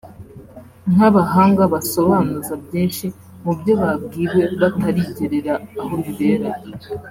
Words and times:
nk’abahanga 0.93 1.63
basobanuza 1.73 2.53
byinshi 2.63 3.05
mu 3.43 3.51
byo 3.59 3.73
babwiwe 3.81 4.41
batarigerera 4.61 5.53
aho 5.81 5.95
bibera 6.05 6.49